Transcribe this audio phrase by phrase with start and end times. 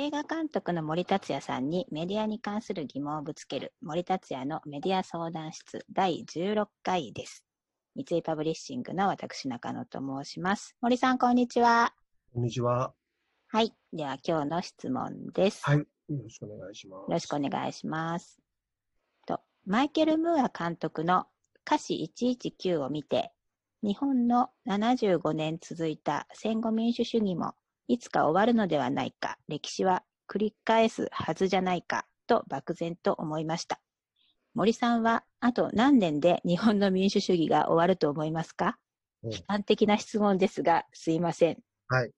[0.00, 7.44] 映画監督の森達也さんにメディアに関する疑問をぶつける森達也のメディア相談室第16回です。
[7.96, 10.76] 三井パブリッシングの私中野と申します。
[10.80, 11.92] 森さん、こんにちは。
[12.32, 12.92] こんにちは。
[13.48, 13.74] はい。
[13.92, 15.64] では今日の質問です。
[15.64, 15.78] はい。
[15.78, 15.86] よ
[16.22, 17.00] ろしくお願いします。
[17.00, 18.38] よろしくお願いします。
[19.26, 21.26] と、マイケル・ムーア監督の
[21.66, 23.32] 歌詞119を見て、
[23.82, 27.54] 日本の75年続いた戦後民主主義も
[27.88, 33.80] いつか終わるのではないか、歴史は繰り返すはずじゃないか、と漠然と思いました。
[34.54, 38.78] 森さんは、あと何年で日本の民主主義が終わると思いますか？
[39.24, 41.58] うん一般的な質問ですが、すいません。
[41.88, 42.12] はい。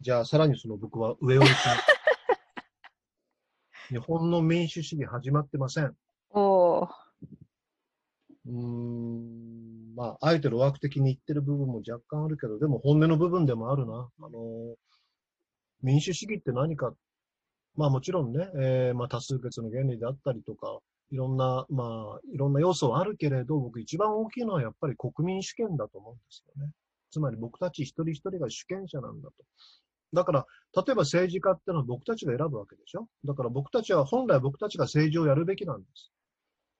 [0.00, 1.62] じゃあ、さらにその僕は上を行きます。
[3.90, 5.84] 日本の民主主義始まってません。
[5.84, 5.94] う
[6.32, 6.88] おー。
[8.48, 14.10] ーん、まあ、あえて路悪的に言ってる部分も若干あるけど、でも本音の部分でもあるな。
[14.20, 14.76] あの、
[15.84, 16.92] 民主主義って何か、
[17.76, 20.80] まあもちろんね、えーまあ多数決の原理であったりとか、
[21.10, 26.72] いろんな、まあ、いろんな要素はあるけれど、僕一番大きいのはやっぱり国民主権だと思うんですよね。
[27.10, 29.34] つまり僕たち一人一人が主権者なんだと。
[30.12, 36.10] だから、例えば政治家ってのは僕たちが選ぶわけでしょだから僕たちは、本来僕たちが政治をやるべきなんです。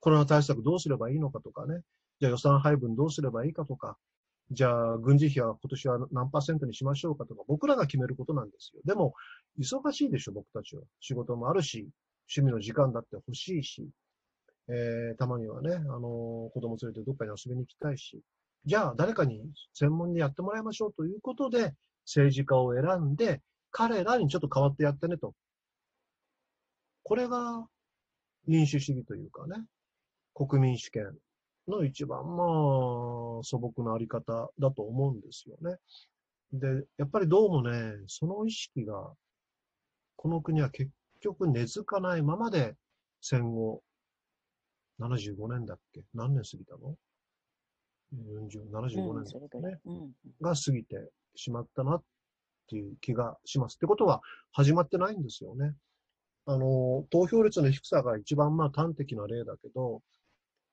[0.00, 1.82] コロナ対策どうすればいいのかとかね。
[2.20, 3.96] じゃあ予算配分どうすればいいかとか。
[4.50, 8.82] じゃあ軍事費は今年は何パーセントにしましょうかとか、僕らが決めることなんですよ。
[8.84, 9.14] でも、
[9.58, 10.82] 忙しいでしょ、僕たちは。
[11.00, 11.88] 仕事もあるし、
[12.28, 13.88] 趣味の時間だって欲しいし、
[14.68, 18.20] えー、たまにはね、あのー子供連れてどっかに遊びに行きたいし、
[18.66, 19.42] じゃあ誰かに
[19.74, 21.74] 専門にやってもらいましょうということで、
[22.06, 25.34] 政治家を選んで、彼らにちょっと変わってやってねと。
[27.02, 27.66] これが
[28.46, 29.64] 民主主義というかね、
[30.34, 31.14] 国民主権
[31.68, 32.46] の一番まあ
[33.42, 35.76] 素朴なあり方だと思うんですよね。
[36.52, 39.12] で、やっぱりどうもね、その意識が、
[40.16, 42.74] この国は結局根付かないままで
[43.20, 43.82] 戦後、
[45.00, 46.02] 75年だっけ？
[46.14, 46.96] 何年過ぎたの
[48.14, 49.80] ?40、75うん、年それぐらい。
[49.84, 50.12] うん。
[50.40, 52.02] が過ぎてしまったなっ
[52.68, 53.74] ていう気がします。
[53.74, 54.20] ってことは
[54.52, 55.74] 始まってないんですよね。
[56.46, 60.02] あの、投票率の低さが一番まあ端的な例だけど、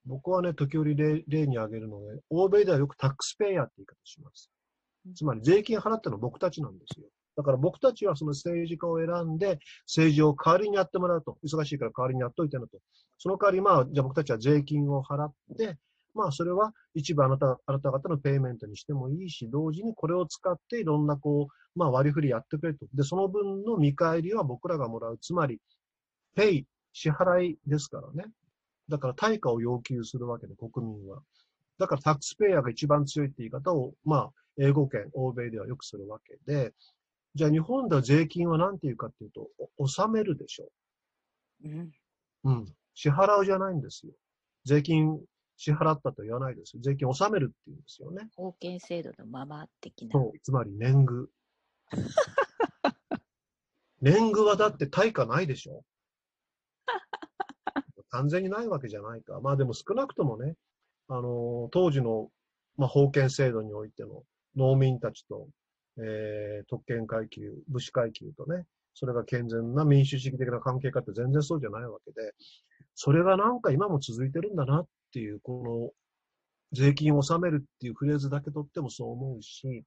[0.05, 4.49] 僕はね、時折例例に挙げるので、欧米ではよくタックスペイヤーって言い方します。
[5.15, 7.07] つまり税金払ったのは僕たちなんですよ。
[7.37, 11.37] だから僕たちはその政治家を選んで、政治を代わりにやってもらうと。
[11.43, 12.79] 忙しいから代わりにやっといてねと。
[13.17, 15.77] その代わり、まあ、じゃあ僕たちは税金を払って、
[16.13, 22.85] まあ、それは一部あなた、あなた方のペイメントにしてもいいし、同時にこれを使っていろんなこう、まあ割り振りやってくれと。
[22.93, 25.17] で、その分の見返りは僕らがもらう。
[25.17, 25.59] つまり、
[26.35, 28.29] ペイ、支払いですからね。
[28.91, 31.21] だから対価を要求するわけで、国民は。
[31.79, 36.73] だからタックスペイヤーが一番強いって言い方を、まあ、英語圏、欧米ではよくするわけで、
[37.33, 39.47] じゃあ日本では税金は何て言うかっていうと、
[39.77, 40.69] お納めるでしょ。
[41.63, 41.91] うん。
[42.43, 42.65] うん。
[42.93, 44.11] 支払うじゃないんですよ。
[44.65, 45.19] 税金
[45.55, 46.81] 支払ったと言わないですよ。
[46.83, 48.29] 税金納めるって言うんですよね。
[48.35, 50.19] 封建制度のまま的な。
[50.19, 50.39] そう。
[50.41, 51.29] つまり年貢。
[54.01, 55.83] 年貢はだって対価ないでしょ
[58.11, 59.39] 完全にないわけじゃないか。
[59.41, 60.55] まあでも少なくともね、
[61.07, 62.29] あの当時の、
[62.77, 64.23] まあ、封建制度においての
[64.55, 65.47] 農民たちと、
[65.97, 72.33] えー、特権階級、武士階級とね、それが健全な民主主義的な関係かって全然そうじゃないわけで、
[72.95, 75.91] それがなんか今も続いてるんだなっていう、この
[76.73, 79.83] 税金を納めるっていうフレーズだけとってもそう思うし、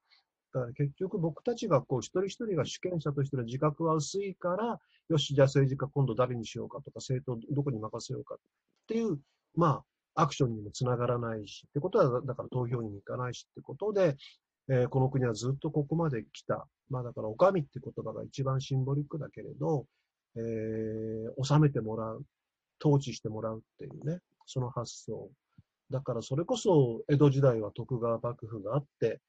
[0.55, 4.79] だから結局僕たちがこう一人一人が主権者としての自覚は薄いから、
[5.09, 8.37] よし、じゃあ政治家今度誰にしようかとか、政党どこに任せようかっ
[8.87, 9.19] ていう、
[9.53, 9.83] ま
[10.15, 14.15] あ、アクションにもつながらないし、ってことは、だから投票に行かないしってことで、
[14.69, 16.65] えーこの国はずっとここまで来た。
[16.89, 19.85] まあだから、お上って言葉が一番シンボリックだけれど、
[20.37, 22.23] えー収めてもらう、
[22.81, 25.29] 統治してもらうっていうね、その発想。
[25.91, 29.19] だからそれこそ、江戸時代は徳川幕府があって、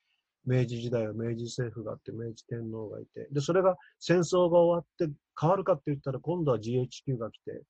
[0.46, 7.62] 明治時代は明治政府があって、明治天皇がいて、で、それが戦争が終わって変わるかって言ったら、今度は GHQ が来て、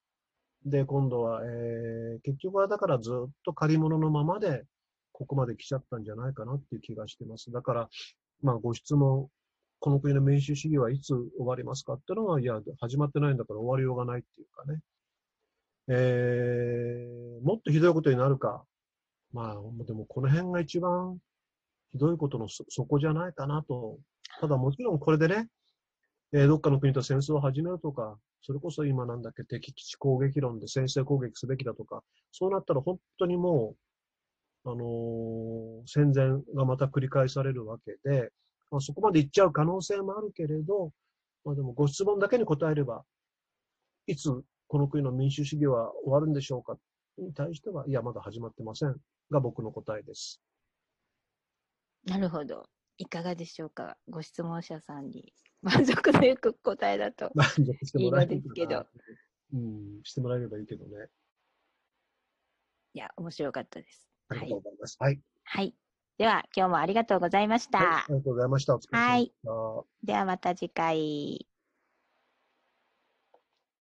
[0.65, 4.65] で、今度は、えー、結局はだからずっと借り物のままで、
[5.13, 7.51] ここまで来ちゃったんじゃないかなっていう気がしてます。
[7.51, 7.89] だから、
[8.43, 9.29] まあ、ご質問、
[9.79, 14.81] この国の民主主義はいつ終わりますかっていうのは、いや、始まってないんだから終わりようがないっていうかね。
[15.89, 18.65] えー、もっとひどいことになるか。
[19.33, 21.19] まあ、でもこの辺が一番
[21.97, 23.99] ひどいことのそ底じゃないかなと。
[24.39, 25.49] ただもちろんこれでね、
[26.33, 32.03] えーどっかの国と戦争を始めるとか、それこそ今なんだっけ、敵基地攻撃論で先制攻撃すべきだとか、
[32.33, 33.75] そうなったら本当にも
[34.65, 38.31] う、あのー戦前がまた繰り返されるわけで、
[38.71, 40.93] まあ、そこまで行っちゃう可能性もあるけれど、
[41.45, 43.05] まあでもご質問だけに答えれば、
[44.07, 44.31] いつ
[44.69, 46.77] この国の民主主義は終わるんでしょうか
[47.17, 48.97] に対しては、いや、まだ始まってません。
[49.31, 50.43] が僕の答えです。
[52.07, 52.69] なるほど。
[52.99, 53.97] いかがでしょうか？
[54.09, 55.33] ご質問者さんに
[55.63, 57.31] 満足のいく答えだと。
[57.35, 58.87] 満足してもらえるいいのですけど。
[59.53, 61.09] うん、してもらえればいいけどね。
[62.95, 64.09] いや、面白かったです。
[64.29, 64.51] ありがはい。
[64.51, 64.97] とうございます。
[65.01, 65.21] はい。
[65.45, 65.77] はい。
[66.19, 67.79] では、今日もありがとうございました。
[67.79, 68.75] はいありがとうございました。
[68.75, 70.07] お疲れ様でした。
[70.07, 71.47] ではまた次回。